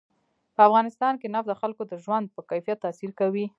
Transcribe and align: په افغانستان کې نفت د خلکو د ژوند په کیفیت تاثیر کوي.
په 0.55 0.61
افغانستان 0.67 1.13
کې 1.21 1.27
نفت 1.33 1.47
د 1.49 1.53
خلکو 1.61 1.83
د 1.91 1.93
ژوند 2.03 2.25
په 2.35 2.41
کیفیت 2.49 2.77
تاثیر 2.85 3.11
کوي. 3.19 3.45